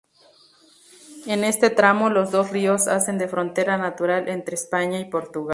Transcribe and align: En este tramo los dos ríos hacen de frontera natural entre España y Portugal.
En 1.27 1.43
este 1.43 1.69
tramo 1.69 2.09
los 2.09 2.31
dos 2.31 2.49
ríos 2.49 2.87
hacen 2.87 3.19
de 3.19 3.27
frontera 3.27 3.77
natural 3.77 4.29
entre 4.29 4.55
España 4.55 4.99
y 4.99 5.05
Portugal. 5.05 5.49